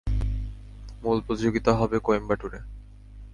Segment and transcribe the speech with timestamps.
[1.03, 2.59] মূল প্রতিযোগিতা হবে কোয়েম্বাটুরে।